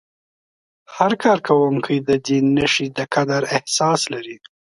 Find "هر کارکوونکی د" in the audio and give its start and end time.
0.95-2.11